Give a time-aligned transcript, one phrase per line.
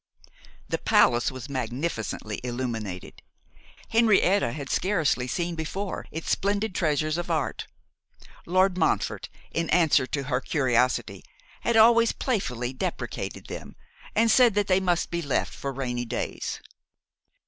[0.67, 3.21] The palace was magnificently illuminated.
[3.89, 7.67] Henrietta had scarcely seen before its splendid treasures of art.
[8.47, 11.23] Lord Montfort, in answer to her curiosity,
[11.61, 13.75] had always playfully depreciated them,
[14.15, 16.61] and said that they must be left for rainy days.